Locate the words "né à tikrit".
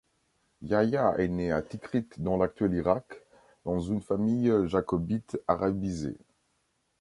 1.27-2.07